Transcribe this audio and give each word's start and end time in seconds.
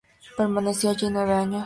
Permaneció 0.35 0.89
allí 0.89 1.09
nueve 1.11 1.33
años. 1.35 1.59